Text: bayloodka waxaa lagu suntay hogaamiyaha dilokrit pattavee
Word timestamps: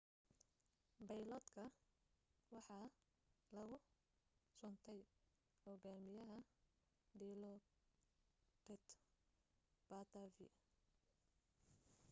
bayloodka 1.07 1.63
waxaa 2.55 2.85
lagu 3.55 3.75
suntay 4.59 4.99
hogaamiyaha 5.63 6.37
dilokrit 7.19 8.87
pattavee 9.89 10.53